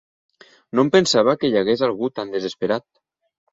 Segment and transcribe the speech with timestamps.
[0.79, 2.89] No em pensava que hi hagués algú tan desesperat.